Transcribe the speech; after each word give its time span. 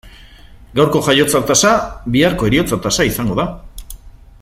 Gaurko 0.79 1.01
jaiotza 1.07 1.41
tasa 1.51 1.75
biharko 2.17 2.49
heriotza 2.51 2.83
tasa 2.87 3.09
izango 3.15 3.41
da. 3.43 3.51